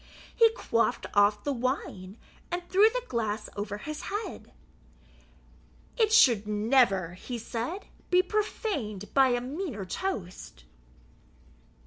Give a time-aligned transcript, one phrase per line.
[0.35, 2.17] He quaffed off the wine,
[2.51, 4.51] and threw the glass over his head.
[5.95, 10.63] "It should never," he said, "be profaned by a meaner toast."